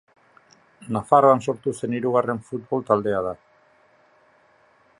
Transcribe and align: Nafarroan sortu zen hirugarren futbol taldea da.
Nafarroan 0.95 1.43
sortu 1.51 1.73
zen 1.79 1.93
hirugarren 1.97 2.41
futbol 2.47 2.83
taldea 2.87 3.21
da. 3.27 3.35